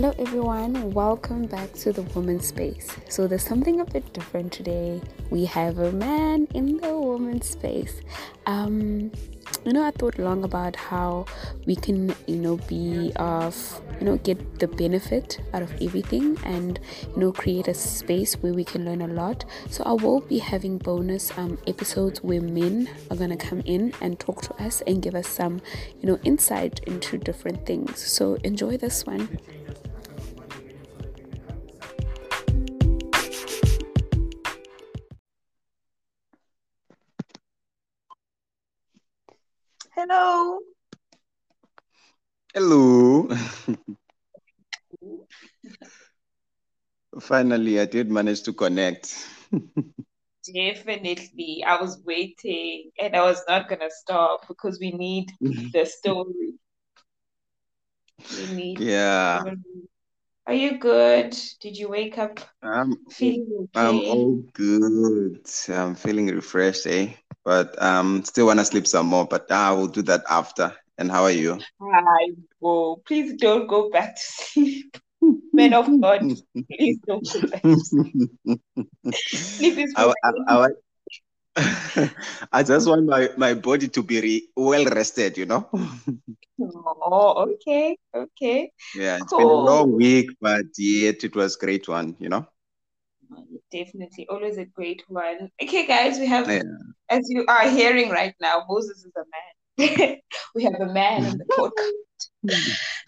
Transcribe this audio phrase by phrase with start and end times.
[0.00, 0.94] Hello, everyone.
[0.94, 2.88] Welcome back to the woman's space.
[3.10, 4.98] So, there's something a bit different today.
[5.28, 8.00] We have a man in the woman's space.
[8.46, 9.12] Um,
[9.66, 11.26] you know, I thought long about how
[11.66, 16.80] we can, you know, be of, you know, get the benefit out of everything and,
[17.14, 19.44] you know, create a space where we can learn a lot.
[19.68, 23.92] So I will be having bonus um, episodes where men are going to come in
[24.00, 25.60] and talk to us and give us some,
[26.00, 27.98] you know, insight into different things.
[27.98, 29.38] So enjoy this one.
[40.00, 40.58] Hello.
[42.54, 43.28] Hello.
[47.20, 49.28] Finally, I did manage to connect.
[50.54, 51.62] Definitely.
[51.66, 55.32] I was waiting and I was not going to stop because we need
[55.74, 56.54] the story.
[58.38, 59.44] We need Yeah,
[60.46, 61.36] Are you good?
[61.60, 65.46] Did you wake up I'm feeling I'm all good.
[65.68, 67.12] I'm feeling refreshed, eh?
[67.44, 70.74] But um, still wanna sleep some more, but I will do that after.
[70.98, 71.58] And how are you?
[71.80, 73.02] I will.
[73.06, 74.96] Please don't go back to sleep.
[75.52, 76.26] Men of God,
[76.76, 78.14] please don't go back to sleep.
[79.56, 80.68] Sleep is I, I,
[81.56, 82.10] I,
[82.52, 85.68] I just want my, my body to be re well rested, you know?
[86.60, 92.16] Oh, okay, okay, Yeah, it's been a long week, but yet it was great one,
[92.18, 92.46] you know?
[93.72, 95.50] Definitely, always a great one.
[95.62, 96.62] Okay, guys, we have, Yeah.
[97.10, 100.16] as you are hearing right now, Moses is a man.
[100.54, 102.28] we have a man on the podcast,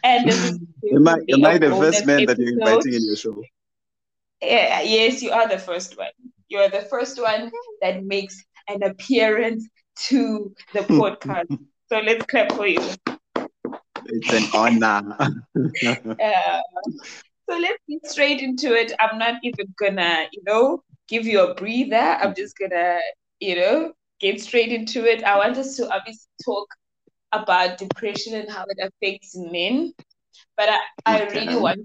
[0.05, 0.59] and this
[0.93, 3.43] Am I am I the first man that you're inviting in your show?
[4.43, 6.11] Yeah, yes, you are the first one.
[6.49, 9.69] You are the first one that makes an appearance
[10.09, 11.49] to the podcast.
[11.89, 12.81] So let's clap for you.
[14.07, 15.17] It's an honor.
[16.19, 16.61] Uh,
[17.53, 18.93] so let's get straight into it.
[19.01, 21.97] I'm not even gonna, you know, give you a breather.
[21.97, 22.99] I'm just gonna,
[23.41, 25.25] you know, get straight into it.
[25.25, 26.69] I want us to obviously talk
[27.33, 29.93] about depression and how it affects men.
[30.57, 31.79] But I, I really want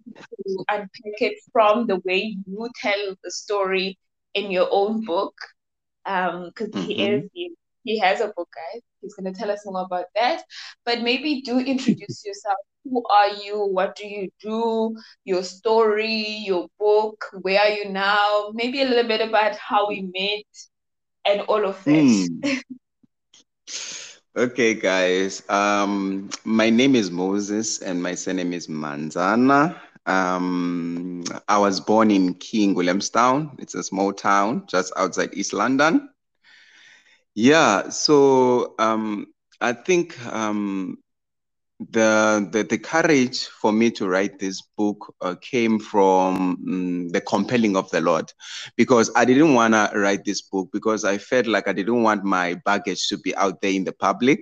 [0.45, 3.97] to unpack it from the way you tell the story
[4.33, 5.35] in your own book.
[6.05, 7.03] Um, because he Mhm.
[7.03, 7.51] is he,
[7.83, 8.81] he has a book, guys.
[9.01, 10.43] He's gonna tell us more about that.
[10.85, 12.57] But maybe do introduce yourself.
[12.89, 13.65] Who are you?
[13.65, 14.95] What do you do?
[15.25, 18.51] Your story, your book, where are you now?
[18.53, 20.45] Maybe a little bit about how we met
[21.25, 22.09] and all of that.
[22.09, 22.39] Hmm.
[24.37, 25.41] Okay, guys.
[25.49, 29.75] Um, my name is Moses and my surname is Manzana.
[30.05, 33.55] Um, I was born in King Williamstown.
[33.59, 36.09] It's a small town just outside East London.
[37.35, 39.27] Yeah, so um,
[39.61, 40.97] I think um,
[41.79, 47.21] the, the the courage for me to write this book uh, came from mm, the
[47.21, 48.31] compelling of the Lord,
[48.75, 52.23] because I didn't want to write this book because I felt like I didn't want
[52.23, 54.39] my baggage to be out there in the public.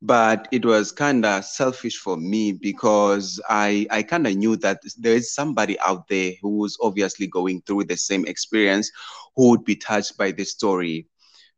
[0.00, 4.80] But it was kind of selfish for me because I I kind of knew that
[4.98, 8.90] there is somebody out there who was obviously going through the same experience,
[9.34, 11.08] who would be touched by the story.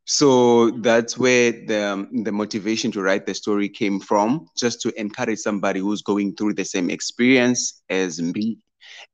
[0.09, 4.99] So that's where the um, the motivation to write the story came from, just to
[4.99, 8.57] encourage somebody who's going through the same experience as me,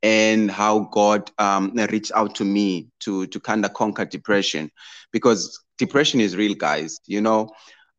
[0.03, 4.69] and how God um, reached out to me to to kind of conquer depression,
[5.11, 6.99] because depression is real, guys.
[7.07, 7.49] You know,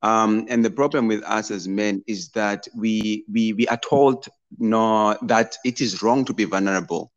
[0.03, 4.29] um, and the problem with us as men is that we we we are told
[4.61, 7.11] no that it is wrong to be vulnerable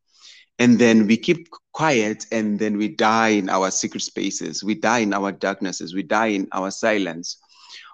[0.58, 4.64] and then we keep quiet and then we die in our secret spaces.
[4.64, 5.94] We die in our darknesses.
[5.94, 7.38] We die in our silence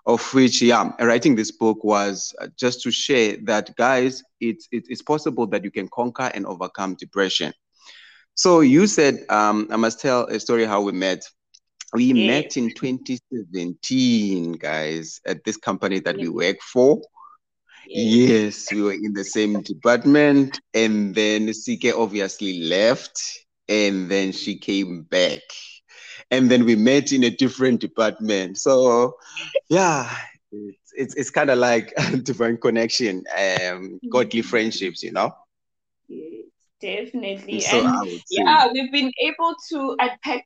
[0.07, 4.89] of which yeah writing this book was uh, just to share that guys it's it's
[4.89, 7.53] it's possible that you can conquer and overcome depression.
[8.35, 11.23] So you said um, i must tell a story how we met.
[11.95, 12.33] We Yes.
[12.33, 17.03] met in 2017 guys at this company that we work for.
[17.85, 18.27] Yes.
[18.27, 24.59] Yes, we were in the same department, and then Sike obviously left, and then she
[24.59, 25.41] came back,
[26.31, 28.59] and then we met in a different department.
[28.59, 29.17] So,
[29.69, 30.09] yeah,
[30.53, 35.35] it's it's, it's kind of like divine connection, um, godly friendships, you know.
[36.09, 36.45] Yes,
[36.81, 37.61] definitely.
[37.61, 40.45] So And I would say, yeah, we've been able to unpack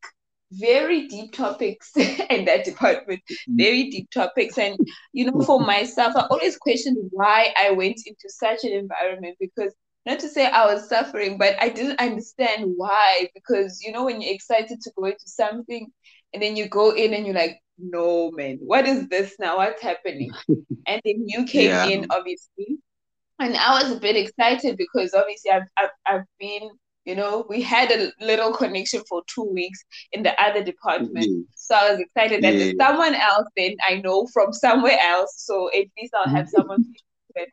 [0.52, 3.20] very deep topics in that department,
[3.56, 4.58] very deep topics.
[4.58, 4.78] And,
[5.12, 9.74] you know, for myself, I always questioned why I went into such an environment because
[10.08, 13.28] not to say I was suffering, but I didn't understand why.
[13.34, 15.86] Because, you know, when you're excited to go into something
[16.32, 19.58] and then you go in and you're like, no, man, what is this now?
[19.58, 20.30] What's happening?
[20.86, 22.78] And then you came yeah, in, obviously
[23.38, 26.70] and I was a bit excited because obviously I've, I've, I've been
[27.04, 29.82] you know we had a little connection for two weeks
[30.12, 31.40] in the other department mm-hmm.
[31.54, 32.58] so i was excited that yeah.
[32.58, 36.82] there's someone else then i know from somewhere else so at least i'll have someone
[36.82, 36.90] to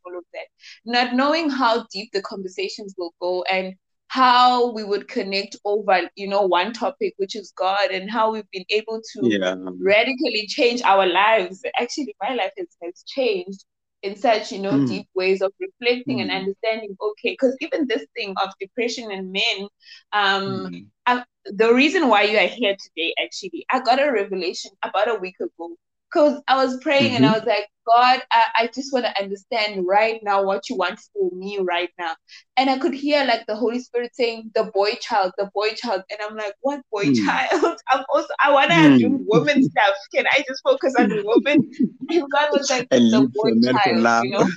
[0.06, 0.48] all of that
[0.86, 3.76] not knowing how deep the conversations will go and
[4.08, 8.50] how we would connect over you know one topic which is god and how we've
[8.52, 9.56] been able to yeah.
[9.80, 13.66] radically change our lives actually my life has, has changed
[14.04, 14.88] in such you know mm.
[14.88, 16.22] deep ways of reflecting mm.
[16.22, 19.68] and understanding okay because even this thing of depression and men
[20.14, 20.86] um mm.
[21.08, 25.16] I, the reason why you are here today actually i got a revelation about a
[25.16, 25.76] week ago
[26.16, 27.16] because I was praying mm-hmm.
[27.18, 27.40] and I mm-hmm.
[27.40, 31.30] was like, God, I, I just want to understand right now what you want for
[31.36, 32.16] me right now.
[32.58, 36.02] And I could hear like the Holy Spirit saying, the boy child, the boy child.
[36.10, 37.26] And I'm like, what boy mm.
[37.26, 37.78] child?
[37.92, 39.00] I'm also, I want to mm.
[39.00, 39.96] do woman stuff.
[40.16, 41.70] Can I just focus on the woman?
[42.10, 44.48] And God was like, the boy child, you know?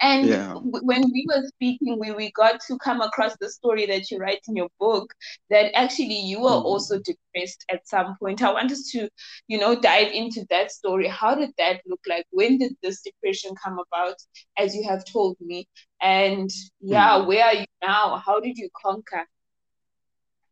[0.00, 0.54] And yeah.
[0.54, 4.40] when we were speaking, we, we got to come across the story that you write
[4.46, 5.12] in your book
[5.48, 6.64] that actually you were mm.
[6.64, 8.42] also depressed at some point.
[8.42, 9.08] I want us to,
[9.48, 11.08] you know, dive into that story.
[11.08, 12.26] How did that look like?
[12.30, 14.16] When did this depression come about,
[14.58, 15.66] as you have told me?
[16.02, 16.50] And
[16.80, 17.26] yeah, mm.
[17.26, 18.22] where are you now?
[18.24, 19.24] How did you conquer?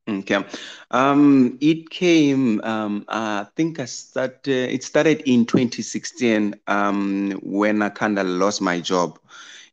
[0.07, 0.45] Okay.
[0.91, 7.89] Um, it came, um, I think I started, it started in 2016 um, when I
[7.89, 9.19] kind of lost my job.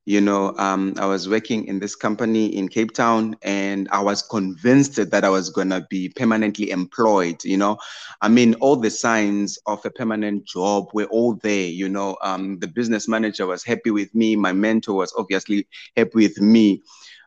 [0.06, 4.24] You know, um, I was working in this company in Cape Town and I was
[4.24, 7.44] convinced that I was going to be permanently employed.
[7.44, 7.78] You know,
[8.22, 11.68] I mean, all the signs of a permanent job were all there.
[11.68, 16.16] You know, um, the business manager was happy with me, my mentor was obviously happy
[16.16, 16.82] with me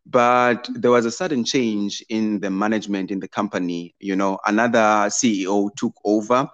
[0.06, 4.38] but there was a sudden change in the management in the company you know.
[4.46, 6.48] Another ceo took over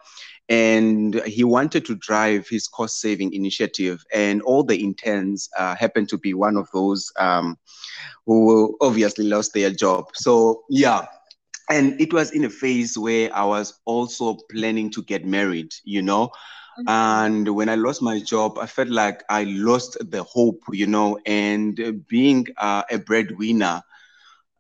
[0.49, 6.09] and he wanted to drive his cost saving initiative and all the interns uh, happened
[6.09, 7.57] to be one of those um,
[8.27, 10.07] who obviously lost their job.
[10.15, 11.07] So yeah.
[11.69, 16.03] And it was in a phase where i was also planning to get married you
[16.03, 16.33] know
[16.87, 21.19] And when I lost my job, I felt like I lost the hope, you know,
[21.27, 23.83] and being uh, a breadwinner,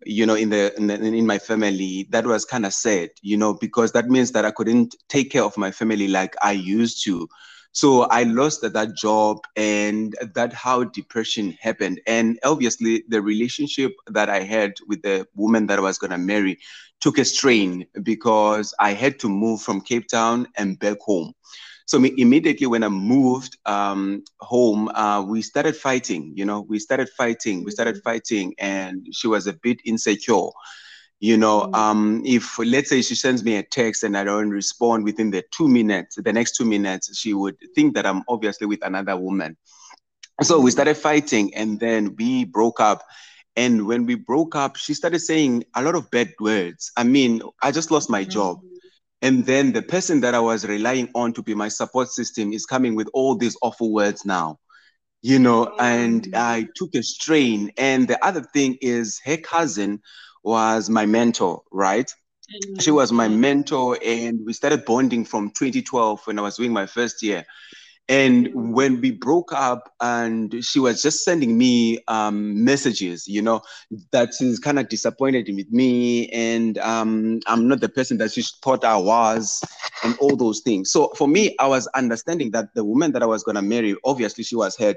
[0.04, 3.36] you know, in the, in, the, in my family, that was kind of sad, you
[3.36, 7.04] know, because that means that I couldn't take care of my family like I used
[7.04, 7.28] to.
[7.72, 12.00] So I lost that job, and that how depression happened.
[12.06, 16.58] And obviously, the relationship that I had with the woman that I was gonna marry
[17.00, 21.32] took a strain because I had to move from Cape Town and back home.
[21.90, 26.32] So immediately when I moved um, home, uh, we started fighting.
[26.36, 27.64] You know, we started fighting.
[27.64, 28.08] We started mm-hmm.
[28.08, 30.50] fighting, and she was a bit insecure.
[31.18, 31.74] You know, mm-hmm.
[31.74, 35.42] um, if let's say she sends me a text and I don't respond within the
[35.50, 39.56] two minutes, the next two minutes, she would think that I'm obviously with another woman.
[40.42, 43.02] So we started fighting, and then we broke up.
[43.56, 46.92] And when we broke up, she started saying a lot of bad words.
[46.96, 48.60] I mean, I just lost my job.
[49.22, 52.64] And then the person that I was relying on to be my support system is
[52.64, 54.58] coming with all these awful words now,
[55.20, 56.34] you know, and mm.
[56.34, 57.70] I took a strain.
[57.76, 60.00] And the other thing is her cousin
[60.42, 62.10] was my mentor, right?
[62.80, 63.38] She was my mm.
[63.38, 67.44] mentor, and we started bonding from 2012 when I was doing my first year.
[68.10, 73.62] And when we broke up, and she was just sending me um, messages, you know,
[74.10, 78.42] that she's kind of disappointed with me, and um, I'm not the person that she
[78.64, 79.62] thought I was,
[80.02, 80.90] and all those things.
[80.90, 84.42] So for me, I was understanding that the woman that I was gonna marry, obviously,
[84.42, 84.96] she was hurt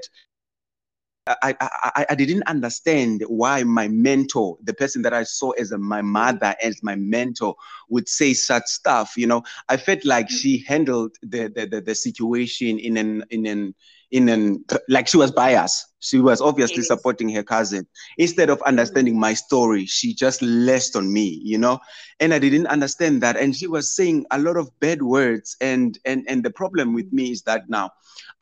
[1.26, 5.78] I, I, I didn't understand why my mentor, the person that I saw as a,
[5.78, 7.54] my mother, as my mentor,
[7.88, 9.14] would say such stuff.
[9.16, 13.46] You know, I felt like she handled the, the, the, the situation in an in
[13.46, 13.74] an
[14.10, 15.86] in an like she was biased.
[16.04, 16.88] She was obviously yes.
[16.88, 17.86] supporting her cousin.
[18.18, 21.80] Instead of understanding my story, she just left on me, you know.
[22.20, 23.38] And I didn't understand that.
[23.38, 25.56] And she was saying a lot of bad words.
[25.62, 27.90] And and and the problem with me is that now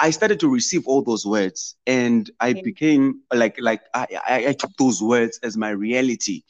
[0.00, 4.52] I started to receive all those words, and I became like like I, I, I
[4.52, 6.42] took those words as my reality.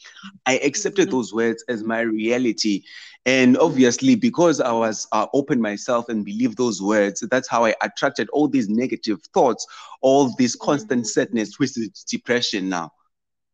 [0.47, 1.17] I accepted mm-hmm.
[1.17, 2.83] those words as my reality,
[3.25, 7.75] and obviously because I was uh, open myself and believe those words, that's how I
[7.83, 9.67] attracted all these negative thoughts,
[10.01, 12.69] all these constant sadness, which is depression.
[12.69, 12.91] Now,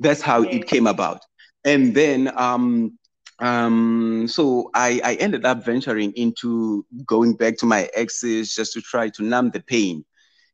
[0.00, 1.20] that's how it came about,
[1.64, 2.98] and then um
[3.40, 8.80] um so i i ended up venturing into going back to my exes just to
[8.80, 10.04] try to numb the pain.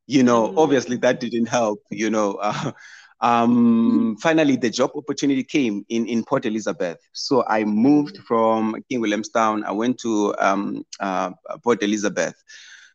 [0.07, 0.59] You know mm-hmm.
[0.59, 2.39] obviously that didn't help you know.
[2.43, 2.73] Uh,
[3.21, 6.99] um finally the job opportunity came in in port elizabeth.
[7.13, 11.31] So i moved from king williamstown i went to um uh,
[11.63, 12.35] port elizabeth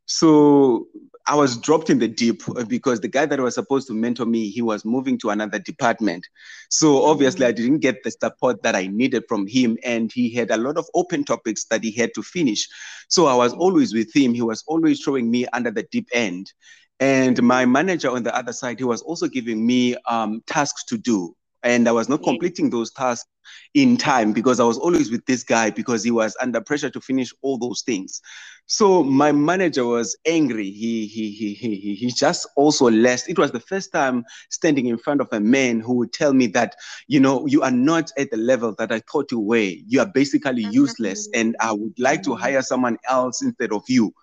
[0.10, 0.88] so
[1.28, 4.50] I was dropped in the deep because the guy that was supposed to mentor me,
[4.50, 6.25] he was moving to another department.
[6.72, 10.50] So obviously, I didn't get the support that I needed from him, and he had
[10.50, 12.68] a lot of open topics that he had to finish.
[13.08, 14.34] So I was always with him.
[14.34, 16.51] He was always throwing me under the deep end.
[17.00, 20.98] And my manager on the other side, he was also giving me um, tasks to
[20.98, 21.36] do.
[21.63, 23.28] And I was not completing those tasks
[23.74, 27.01] in time because I was always with this guy because he was under pressure to
[27.01, 28.22] finish all those things.
[28.68, 30.70] So my manager was angry.
[30.72, 33.30] He he he he he just also left.
[33.30, 36.48] It was the first time standing in front of a man who would tell me
[36.48, 36.75] that,
[37.08, 39.58] you know, you are not at the level that I thought you were.
[39.88, 44.13] You are basically useless, and I would like to hire someone else instead of you.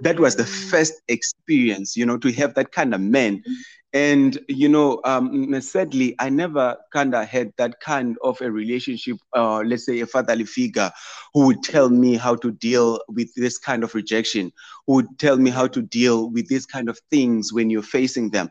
[0.00, 0.70] That was the Mm-hmm.
[0.70, 3.42] first experience, you know, to have that kind of man.
[3.92, 9.16] And you know, um, sadly, I never kind of had that kind of a relationship,
[9.34, 10.90] uh, let's say a fatherly figure,
[11.32, 14.52] who would tell me how to deal with this kind of rejection,
[14.86, 18.30] who would tell me how to deal with these kind of things when you're facing
[18.30, 18.50] them.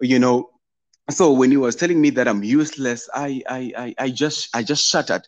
[0.00, 0.50] You know,
[1.10, 4.62] so when he was telling me that I'm useless, I I I, I just I
[4.62, 5.26] just shuddered.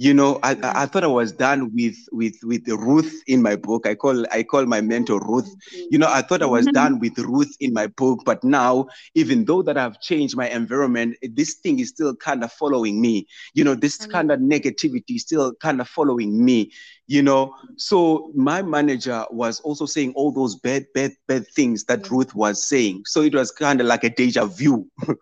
[0.00, 0.76] You know, I, I mm.
[0.76, 3.86] I thought I was done with with with Ruth in my book.
[3.86, 5.28] I call I call my mentor mm.
[5.28, 5.54] Ruth.
[5.90, 6.72] You know, I thought I was mm-hmm.
[6.72, 11.18] done with Ruth in my book, but now, even though that I've changed my environment,
[11.22, 13.26] this thing is still kind of following me.
[13.52, 14.10] You know, this mm.
[14.10, 16.72] kind of negativity is still kind of following me.
[17.06, 22.10] You know, so my manager was also saying all those bad, bad, bad things that
[22.10, 23.02] Ruth was saying.
[23.04, 24.88] So it was kind of like a deja vu.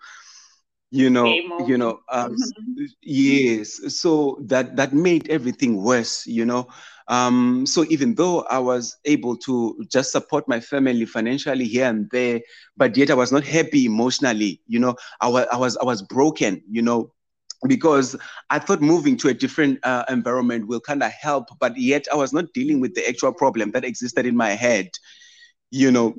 [0.91, 2.37] you know you know um,
[3.03, 3.81] yes.
[4.01, 6.69] So that that made everything worse you know.
[7.09, 12.09] Um so even though i was able to just support my family financially here and
[12.11, 12.41] there
[12.77, 14.95] but yet i was not happy emotionally you know.
[15.21, 17.13] I was i was i was broken you know
[17.67, 18.17] because
[18.51, 22.17] I thought moving to a different uh, environment will kind of help, but yet I
[22.17, 24.91] was not dealing with the actual problem that existed in my head,
[25.71, 26.19] you know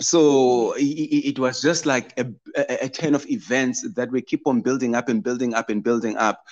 [0.00, 4.94] so it, was just like a, a, a of events that we keep on building
[4.94, 6.42] up and building up and building up.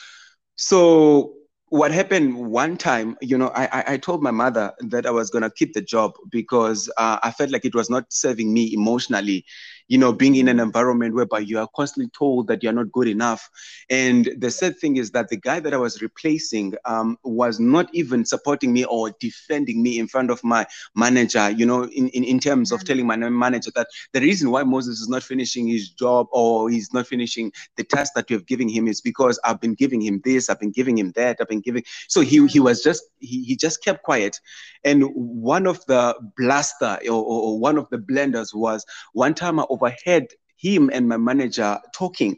[0.57, 1.35] So
[1.71, 5.31] what happened one time you know i i, I told my mother that i was
[5.31, 8.75] going to keep the job because uh, i felt like it was not serving me
[8.75, 9.45] emotionally
[9.91, 13.09] you know being in an environment whereby you are constantly told that you're not good
[13.09, 13.51] enough.
[13.91, 17.89] And the sad thing is that the guy that i was replacing um, was not
[17.93, 22.25] even supporting me or defending me in front of my manager you know in, in,
[22.25, 25.89] in terms of telling my manager that the reason why moses is not finishing his
[25.91, 29.61] job or he's not finishing the task that you have given him is because i've
[29.61, 32.61] been giving him this i've been giving him that i've been giving so he, he
[32.61, 34.41] was just he, he just kept quiet.
[34.85, 39.65] And one of the blaster or, or one of the blenders was one time i
[39.81, 42.37] overheard him and my manager talking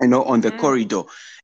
[0.00, 0.56] you know on the Mm.
[0.58, 1.02] corridor.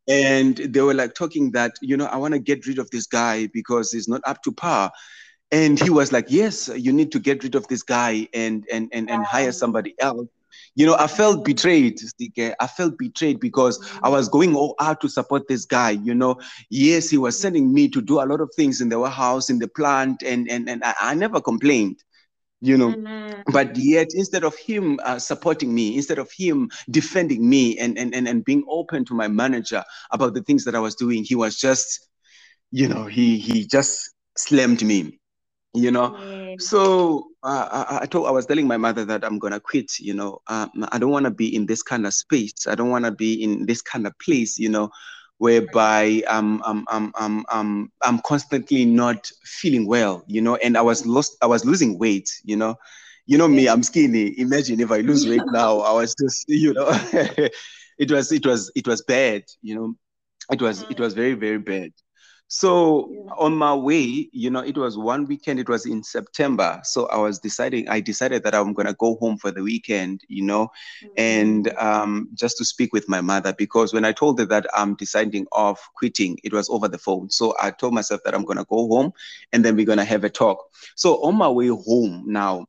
[0.09, 3.07] And they were like talking that you know i want to get rid of this
[3.07, 4.93] guy because he's not up to par.
[5.51, 8.89] And he was like yes you need to get rid of this guy and and
[8.93, 10.27] and, and hire somebody else.
[10.75, 11.99] You know i felt betrayed
[12.61, 16.37] i felt betrayed because i was going all out to support this guy you know.
[16.71, 19.59] Yes he was sending me to do a lot of things in the warehouse in
[19.59, 22.03] the plant and and, and I, I never complained
[22.61, 22.95] you know.
[22.95, 23.43] Mhm.
[23.53, 28.15] but yet instead of him uh, supporting me instead of him defending me and, and
[28.15, 31.35] and and being open to my manager about the things that i was doing he
[31.35, 32.09] was just
[32.71, 35.19] you know he he just slammed me
[35.75, 36.17] you know.
[36.17, 36.57] Yeah.
[36.59, 40.15] so uh, I, I told i was telling my mother that i'm gonna quit you
[40.15, 40.39] know.
[40.49, 42.67] Um, i don't want to be in this kind of space.
[42.67, 44.91] I don't want to be in this kind of place you know
[45.39, 50.83] whereby I'm, I'm, I'm, I'm, I'm, I'm constantly not feeling well, you know, and I
[50.83, 52.77] was lost, I was losing weight, you know.
[53.27, 54.39] You know me, I'm skinny.
[54.41, 56.89] Imagine if I lose weight now, I was just, you know,
[57.99, 59.95] it was, it was, it was bad, you know.
[60.51, 61.01] It was, it mm.
[61.01, 61.93] was very, very bad.
[62.49, 63.21] So Yeah.
[63.39, 66.81] on my way, you know, it was one weekend, it was in September.
[66.85, 70.45] So I was deciding, I decided that I'm gonna go home for the weekend, you
[70.45, 70.69] know,
[71.17, 74.95] and um, just to speak with my mother because when I told her that I'm
[74.97, 77.31] deciding of quitting, it was over the phone.
[77.31, 79.13] So I told myself that I'm gonna go home
[79.53, 80.59] and then we're gonna have a talk.
[80.97, 82.67] So on my way home now,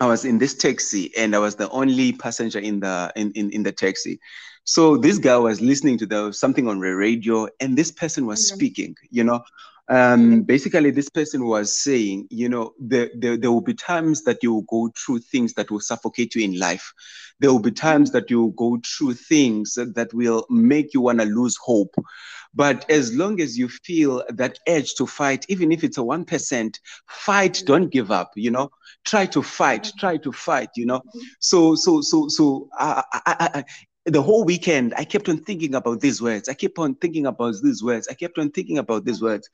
[0.00, 3.50] I was in this taxi and I was the only passenger in the in, in,
[3.50, 4.20] in the taxi.
[4.68, 8.40] So this guy was listening to the something on the radio and this person was
[8.40, 8.54] Mhm.
[8.54, 9.42] speaking, you know.
[9.90, 10.40] Um, mm-hmm.
[10.42, 14.52] basically this person was saying, you know, there, there, there will be times that you
[14.52, 16.92] will go through things that will suffocate you in life.
[17.40, 17.88] There will be mm-hmm.
[17.88, 21.94] times that you will go through things that will make you want to lose hope.
[22.54, 26.78] But as long as you feel that urge to fight, even if it's a 1%,
[27.06, 27.66] fight, mm-hmm.
[27.66, 28.68] don't give up, you know
[29.04, 31.00] try to fight try to fight you know
[31.40, 33.64] so so so so I, I, I,
[34.08, 36.48] the whole weekend i kept on thinking about these words.
[36.48, 38.08] I kept on thinking about these words.
[38.08, 39.48] I kept on thinking about these words.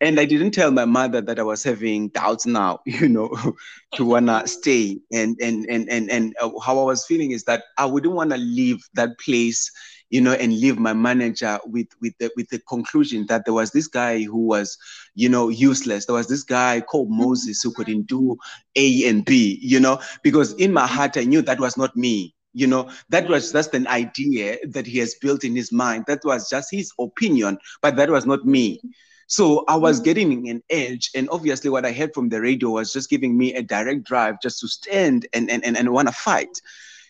[0.00, 3.30] And i didn't tell my mother that i was having doubts now you know
[3.94, 4.98] to wanna stay.
[5.12, 8.30] And and and and, and uh, how i was feeling is that i wouldn't want
[8.30, 9.70] to leave that place
[10.10, 13.70] you know and leave my manager with with the with the conclusion that there was
[13.70, 14.76] this guy who was
[15.14, 16.06] you know useless.
[16.06, 18.36] There was this guy called moses who couldn't do
[18.76, 22.34] a and b you know because in my heart i knew that was not me
[22.52, 23.52] you know that was mm.
[23.52, 26.04] just an idea that he has built in his mind.
[26.06, 28.80] That was just his opinion but that was not me.
[29.26, 30.04] So i was mm.
[30.04, 33.54] getting an edge and obviously what i heard from the radio was just giving me
[33.54, 36.60] a direct drive just to stand and and, and, and want to fight.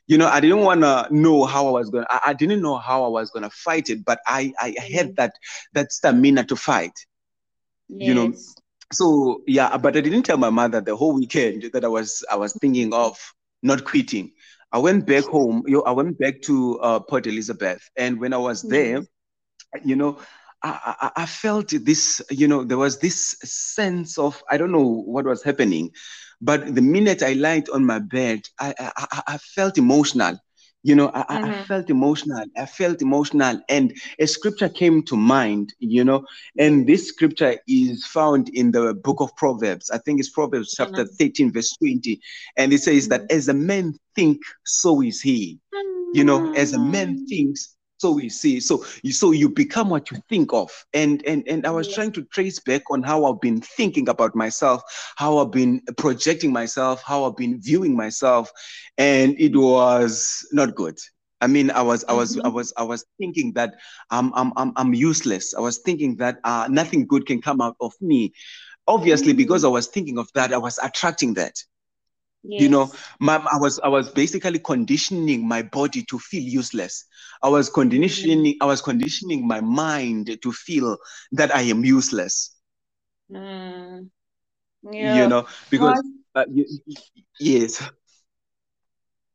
[0.07, 2.77] You know i didn't want to know how i was going I, I didn't know
[2.77, 5.17] how i was going to fight it but i i had mm.
[5.17, 5.35] that
[5.73, 7.07] that stamina to fight.
[7.89, 8.09] Yes.
[8.09, 8.33] you know
[8.93, 12.37] so yeah but i didn't tell my mother the whole weekend that i was i
[12.37, 13.19] was thinking of
[13.63, 14.33] not quitting
[14.73, 15.63] I went back home.
[15.67, 19.03] You know, I went back to uh, Port Elizabeth, and when I was there,
[19.85, 20.19] you know,
[20.63, 22.21] I, I, I, felt this.
[22.31, 25.91] You know, there was this sense of I don't know what was happening,
[26.41, 30.39] but the minute I lied on my bed, I I, I felt emotional.
[30.83, 31.45] You know, I, mm-hmm.
[31.45, 32.45] I, felt emotional.
[32.57, 35.75] I felt emotional, and a scripture came to mind.
[35.79, 36.25] You know,
[36.59, 39.91] and this scripture is found in the book of Proverbs.
[39.91, 41.15] I think it's Proverbs chapter mm-hmm.
[41.17, 42.21] 13, verse 20,
[42.57, 43.27] and it says mm-hmm.
[43.27, 45.59] that as a man think, so is he.
[46.13, 47.29] You know, as a man mm.
[47.29, 48.61] thinks, so we see.
[48.61, 50.71] So you so you become what you think of.
[50.95, 51.97] And and and I was yes.
[51.97, 54.83] trying to trace back on how I've been thinking about myself,
[55.17, 58.51] how I've been projecting myself, how I've been viewing myself,
[58.97, 60.99] and it was not good.
[61.43, 62.47] I mean, I was, I was, mm-hmm.
[62.47, 63.75] I was, I was thinking that
[64.11, 65.55] I'm, I'm, I'm, I'm useless.
[65.55, 68.35] I was thinking that uh, nothing good can come out of me.
[68.87, 69.39] Obviously, mm-hmm.
[69.39, 71.55] because I was thinking of that, I was attracting that.
[72.43, 72.63] Yes.
[72.63, 77.05] You know, my, I was I was basically conditioning my body to feel useless.
[77.43, 78.57] I was conditioning mm.
[78.63, 80.97] I was conditioning my mind to feel
[81.33, 82.57] that I am useless.
[83.31, 84.09] Mm.
[84.91, 85.23] Yeah.
[85.23, 86.03] You know, because
[86.35, 86.65] uh, you,
[87.39, 87.83] yes.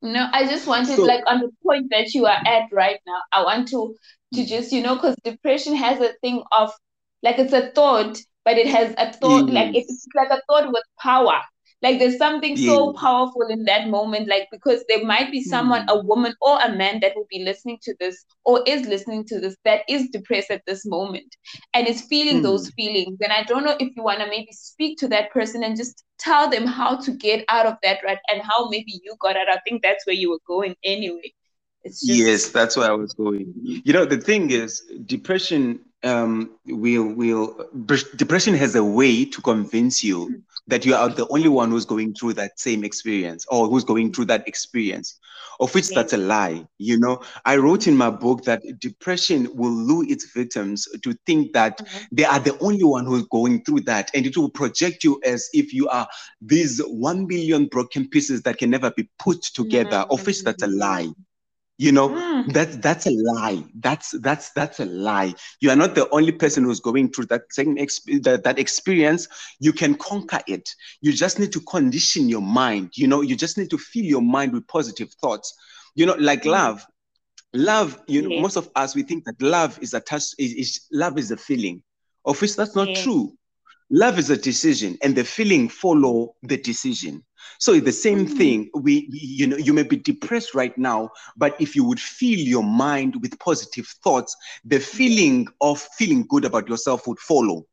[0.01, 3.19] No, I just wanted so, like on the point that you are at right now.
[3.31, 3.95] I want to
[4.33, 6.71] to just you know because depression has a thing of
[7.21, 10.83] like it's a thought, but it has a thought like it's like a thought with
[10.99, 11.41] power
[11.85, 12.73] like there's something yeah.
[12.73, 15.93] so powerful in that moment like because there might be someone mm.
[15.93, 19.39] a woman or a man that will be listening to this or is listening to
[19.39, 21.35] this that is depressed at this moment
[21.75, 22.43] and is feeling mm.
[22.43, 25.63] those feelings and i don't know if you want to maybe speak to that person
[25.63, 29.15] and just tell them how to get out of that rut and how maybe you
[29.19, 31.31] got out i think that's where you were going anyway
[31.85, 32.07] just...
[32.07, 37.69] yes that's where i was going you know the thing is depression um, will will
[38.15, 41.85] depression has a way to convince you mm that you are the only one who's
[41.85, 45.19] going through that same experience or who's going through that experience
[45.59, 49.71] of which that's a lie you know i wrote in my book that depression will
[49.71, 52.05] lure its victims to think that mm-hmm.
[52.11, 55.49] they are the only one who's going through that and it will project you as
[55.53, 56.07] if you are
[56.41, 60.13] these 1 billion broken pieces that can never be put together mm-hmm.
[60.13, 61.07] of which that's a lie
[61.77, 62.53] you know mm.
[62.53, 63.63] that that's a lie.
[63.79, 65.33] That's that's that's a lie.
[65.59, 69.27] You are not the only person who's going through that same exp- that, that experience.
[69.59, 70.69] You can conquer it.
[71.01, 73.21] You just need to condition your mind you know?
[73.21, 75.53] You just need to fill your mind with positive thoughts.
[75.95, 76.51] You know like mm.
[76.51, 76.85] love.
[77.53, 78.41] Love you know yeah.
[78.41, 81.83] most of us we think that love is attached is, is love is a feeling.
[82.25, 83.03] Of which that's not yeah.
[83.03, 83.33] true
[83.89, 87.23] love is a decision and the feeling follow the decision
[87.59, 88.37] so the same mm-hmm.
[88.37, 88.69] thing.
[88.73, 92.63] We, you know, you may be depressed right now, but if you would fill your
[92.63, 97.65] mind with positive thoughts, the feeling of feeling good about yourself would follow.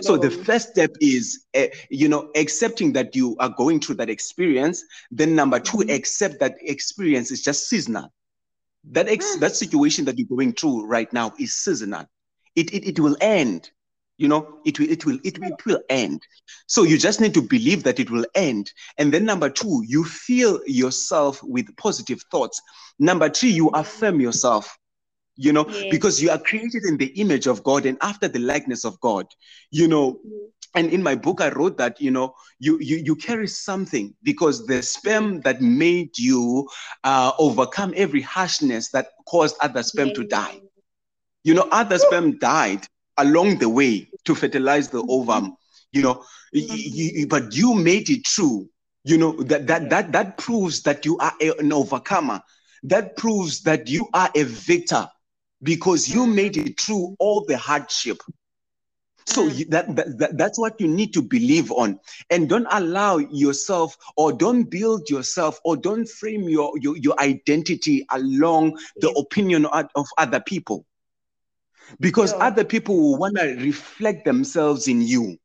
[0.00, 4.10] So the first step is, uh, you know, accepting that you are going through that
[4.10, 4.84] experience.
[5.10, 5.90] Then number 2 mm-hmm.
[5.90, 8.12] accept that experience is just seasonal.
[8.90, 9.40] That ex- mm.
[9.40, 12.06] that situation that you're going through right now is seasonal.
[12.56, 13.70] It, it, it will end
[14.22, 16.22] you know it will it will it will, it will end.
[16.68, 18.72] So you just need to believe that it will end.
[18.98, 22.62] And then number two you fill yourself with positive thoughts.
[23.00, 24.78] Number three you affirm yourself
[25.36, 25.86] you know yes.
[25.90, 29.26] because you are created in the image of god and after the likeness of god
[29.70, 30.20] you know.
[30.74, 34.66] And in my book i wrote that you know you you, you carry something because
[34.66, 36.68] the sperm that made you
[37.04, 40.16] uh, overcome every harshness that caused other sperm yes.
[40.16, 40.60] to die.
[41.44, 42.86] You know other sperm died
[43.18, 45.10] along the way to fertilize the mm-hmm.
[45.10, 45.56] ovum
[45.92, 47.28] you know mm-hmm.
[47.28, 48.68] but you made it true
[49.04, 52.40] you know that that that that proves that you are an overcomer.
[52.84, 55.08] That proves that you are a victor
[55.62, 56.34] because you mm-hmm.
[56.34, 58.18] made it through all the hardship.
[59.24, 63.18] So you, that, that, that that's what you need to believe on, and don't allow
[63.18, 69.66] yourself, or don't build yourself, or don't frame your your, your identity along the opinion
[69.66, 70.86] of other people,
[72.00, 72.42] because Sure.
[72.42, 75.36] other people will want to reflect themselves in you,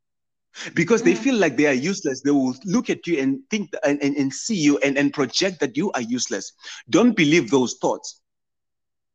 [0.76, 1.18] because they Mm.
[1.18, 2.22] feel like they are useless.
[2.22, 5.60] They will look at you and think and, and, and see you and, and project
[5.62, 6.54] that you are useless.
[6.90, 8.22] Don't believe those thoughts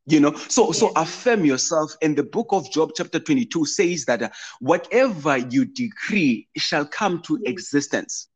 [0.05, 4.21] you know so so affirm yourself and the book of job chapter 22 says that
[4.23, 7.45] uh, whatever you decree shall come to Yes.
[7.45, 8.29] existence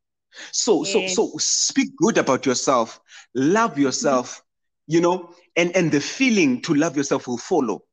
[0.51, 2.99] so so so speak good about yourself
[3.35, 4.41] love yourself
[4.87, 7.83] you know and and the feeling to love yourself will follow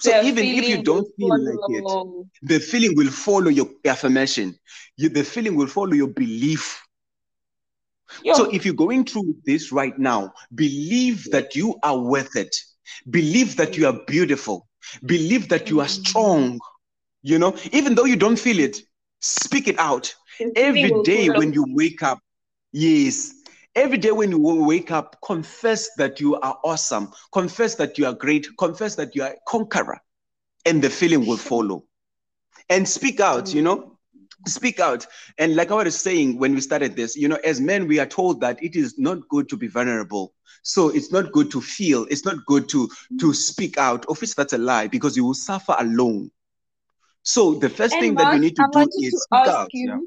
[0.00, 1.92] so The even if you don't feel like it
[2.42, 4.54] the feeling will follow your affirmation
[4.96, 6.82] you, the feeling will follow your belief
[8.22, 12.56] Yo, so if you're going through this right now, believe that you are worth it.
[13.10, 14.68] Believe that you are beautiful.
[15.04, 15.88] Believe that you are Mm.
[15.88, 16.60] strong.
[17.22, 18.78] You know, even though you don't feel it,
[19.20, 20.14] speak it out.
[20.56, 22.18] Every day when you wake up,
[22.72, 23.32] yes.
[23.76, 27.12] Every day when you wake up, confess that you are awesome.
[27.32, 28.48] Confess that you are great.
[28.58, 30.00] Confess that you are a conqueror.
[30.66, 31.84] And the feeling will follow.
[32.68, 34.48] And speak out, you know, mm-hmm.
[34.48, 35.06] speak out
[35.38, 38.06] and like i was saying when we started this you know as men we are
[38.06, 42.06] told that it is not good to be vulnerable so it's not good to feel
[42.10, 42.86] it's not good to
[43.18, 43.32] to mm-hmm.
[43.32, 46.30] speak out of which that's a lie because you will suffer alone
[47.22, 49.68] so the first And thing that we need to I do is to speak out
[49.72, 49.88] you.
[49.90, 49.98] yeah.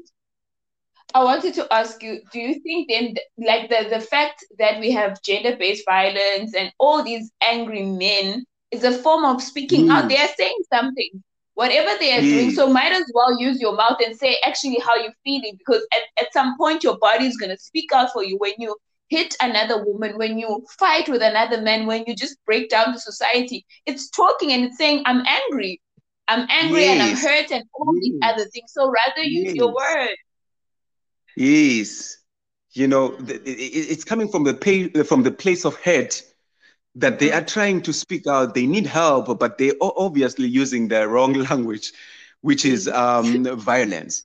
[1.14, 4.90] I wanted to ask you, do you think then, like the, the fact that we
[4.90, 9.92] have gender based violence and all these angry men is a form of speaking mm.
[9.92, 10.08] out?
[10.08, 11.22] They are saying something,
[11.54, 12.50] whatever they are doing.
[12.50, 12.54] Mm.
[12.54, 16.24] So might as well use your mouth and say actually how you're feeling because at,
[16.24, 18.74] at some point your body is going to speak out for you when you
[19.08, 22.98] hit another woman, when you fight with another man, when you just break down the
[22.98, 23.64] society.
[23.86, 25.80] It's talking and it's saying, I'm angry.
[26.26, 28.28] I'm angry and I'm hurt and all these mm.
[28.28, 28.72] other things.
[28.72, 30.08] So rather use your Yes.
[31.36, 31.74] Word.
[31.76, 32.18] yes
[32.72, 36.22] you know the, it, it- it's coming from the pay, from the place of hurt
[36.94, 40.88] that they are trying to speak out they need help but they are obviously using
[40.88, 41.92] the wrong language
[42.42, 44.24] which is um, violence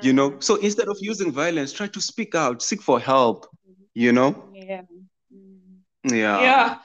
[0.00, 0.42] you know Mm.
[0.42, 3.46] so instead of using violence try to speak out seek for help
[3.94, 4.82] you know Yeah.
[5.32, 5.80] Mm.
[6.04, 6.78] yeah Yeah.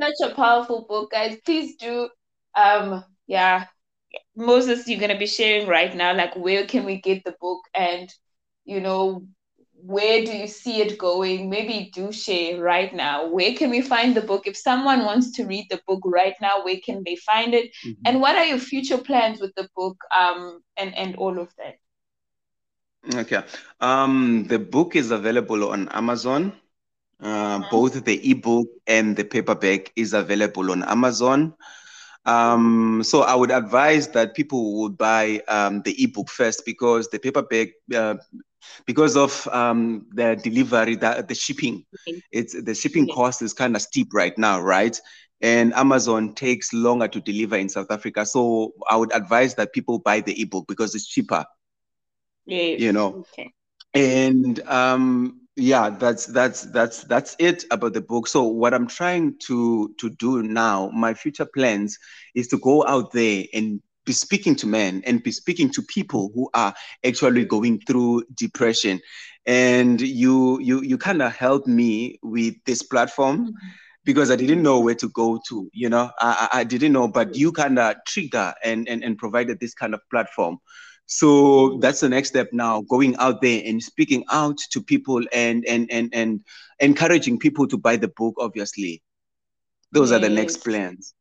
[0.00, 1.38] Such a powerful book, guys.
[1.44, 2.08] Please do
[2.56, 3.66] um yeah.
[4.36, 8.12] Moses, you're gonna be sharing right now, like where can we get the book and
[8.64, 9.26] you know
[9.86, 11.48] where do you see it going?
[11.50, 13.26] Maybe do share right now.
[13.28, 14.46] Where can we find the book?
[14.46, 17.70] If someone wants to read the book right now, where can they find it?
[17.82, 18.04] Mhm.
[18.04, 19.96] And what are your future plans with the book?
[20.18, 21.76] Um and and all of that.
[23.14, 23.42] okay
[23.80, 26.52] um the book is available on amazon
[27.22, 27.68] uh, Mhm.
[27.70, 31.54] both the ebook and the paperback is available on amazon
[32.26, 37.18] um so i would advise that people would buy um the ebook first because the
[37.18, 38.14] paperback uh,
[38.86, 42.22] because of um the delivery the, the shipping Okay.
[42.32, 43.08] it's the shipping Yes.
[43.08, 45.00] cost is kind of steep right now right
[45.40, 49.98] and amazon takes longer to deliver in south africa so i would advise that people
[49.98, 51.44] buy the ebook because it's cheaper
[52.46, 52.76] Yes.
[52.76, 53.52] you know Okay.
[53.94, 59.34] and um yeah that's that's that's that's it about the book so what i'm trying
[59.38, 61.98] to to do now my future plans
[62.34, 66.30] is to go out there and be speaking to men and be speaking to people
[66.34, 69.00] who are actually going through depression
[69.46, 73.68] and you you you kind of helped me with this platform mm-hmm.
[74.04, 77.08] because I didn't know where to go to, you know, I, I I didn't know,
[77.08, 80.58] but you kind of trigger and, and, and provided this kind of platform.
[81.06, 85.64] So that's the next step now, going out there and speaking out to people and,
[85.68, 86.40] and, and, and
[86.80, 89.02] encouraging people to buy the book, obviously.
[89.92, 91.14] Those are the next plans.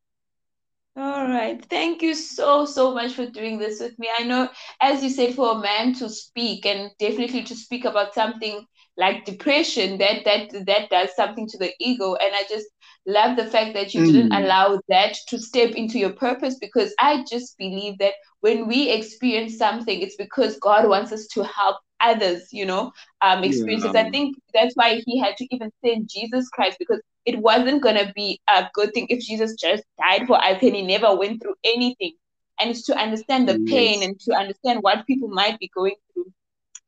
[0.96, 1.64] All right.
[1.72, 4.08] Thank you so, so much for doing this with me.
[4.20, 8.14] I know, as you said, for a man to speak and definitely to speak about
[8.14, 8.64] something
[8.96, 12.14] like depression, that that that does something to the ego.
[12.16, 12.68] And I just
[13.08, 14.34] love the fact that you didn't Mm.
[14.34, 19.58] allow that to step into your purpose because I just believe that when we experience
[19.58, 23.96] something, it's because God wants us to help others, you know, um, experience it.
[23.96, 27.96] I think that's why he had to even send Jesus Christ because it wasn't going
[27.96, 31.42] to be a good thing if Jesus just died for us and he never went
[31.42, 32.14] through anything.
[32.60, 36.32] And it's to understand the pain and to understand what people might be going through.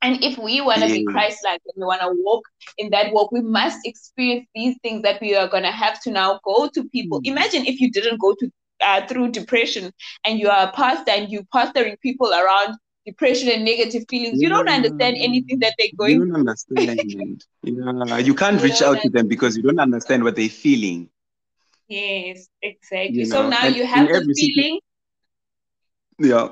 [0.02, 2.44] And if we want to be Christ like and we want to walk
[2.78, 6.10] in that walk, we must experience these things that we are going to have to
[6.10, 7.20] now go to people.
[7.22, 7.28] Mm.
[7.28, 8.50] Imagine if you didn't go to
[8.82, 9.92] uh, through depression
[10.24, 12.76] and you are a pastor and you pastoring people around
[13.06, 14.42] depression and negative feelings.
[14.42, 17.44] You don't understand anything that they're going You don't understand.
[17.62, 18.18] yeah.
[18.18, 21.08] You can't You reach out to them because you don't understand what they're feeling.
[21.88, 23.20] Yes, exactly.
[23.20, 24.80] You so know, now and you have the feeling.
[26.18, 26.48] Yeah.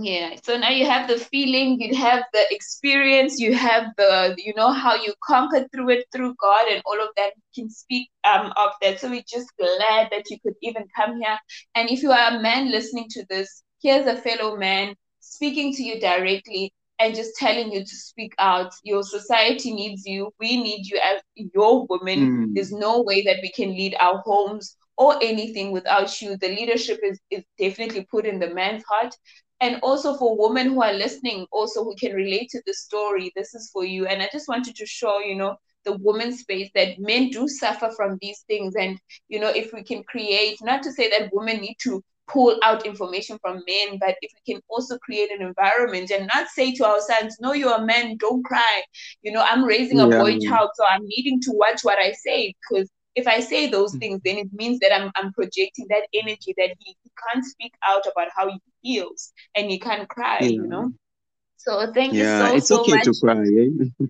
[0.00, 0.34] Yeah.
[0.42, 4.72] So now you have the feeling, you have the experience, you have the, you know,
[4.72, 7.32] how you conquered through it through God and all of that.
[7.54, 8.98] Can speak um of that.
[8.98, 11.38] So we're just glad that you could even come here.
[11.76, 14.96] And if you are a man listening to this, here's a fellow man
[15.34, 18.72] speaking to you directly and just telling you to speak out.
[18.84, 20.32] Your society needs you.
[20.38, 22.18] We need you as your woman.
[22.18, 22.54] Mm.
[22.54, 26.36] There's no way that we can lead our homes or anything without you.
[26.36, 29.14] The leadership is, is definitely put in the man's heart.
[29.60, 33.54] And also for women who are listening, also who can relate to the story, this
[33.54, 34.06] is for you.
[34.06, 37.90] And I just wanted to show, you know, the woman space that men do suffer
[37.96, 38.74] from these things.
[38.76, 42.58] And, you know, if we can create, not to say that women need to pull
[42.62, 46.72] out information from men, but if we can also create an environment and not say
[46.74, 48.82] to our sons, no, you're a man, don't cry.
[49.22, 50.18] You know, I'm raising a yeah.
[50.18, 53.94] boy child, so I'm needing to watch what I say because if I say those
[53.94, 54.00] mm.
[54.00, 57.74] things, then it means that I'm, I'm projecting that energy that he, he can't speak
[57.86, 60.48] out about how he feels and he can't cry, yeah.
[60.48, 60.92] you know?
[61.56, 63.04] So thank yeah, you so, it's so okay much.
[63.04, 63.38] to cry.
[63.38, 64.06] Eh?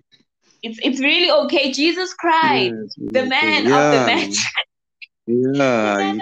[0.63, 1.71] it's, it's really okay.
[1.71, 4.37] Jesus cried, the man of the match.
[5.27, 6.17] Yeah.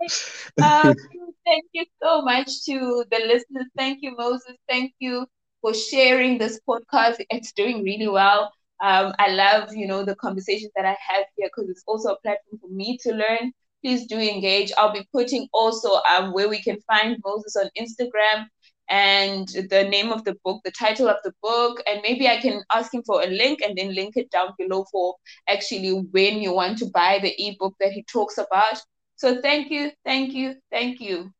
[0.62, 0.94] um,
[1.46, 3.66] thank you so much to the listeners.
[3.76, 4.56] Thank you, Moses.
[4.68, 5.26] Thank you
[5.60, 7.16] for sharing this podcast.
[7.30, 8.52] It's doing really well.
[8.82, 12.20] Um, I love, you know, the conversations that I have here because it's also a
[12.20, 13.52] platform for me to learn.
[13.84, 14.72] Please do engage.
[14.78, 18.46] I'll be putting also um, where we can find Moses on Instagram
[18.88, 22.62] and the name of the book, the title of the book, and maybe I can
[22.72, 25.14] ask him for a link and then link it down below for
[25.48, 28.80] actually when you want to buy the ebook that he talks about.
[29.20, 31.30] So thank you, thank you, thank you.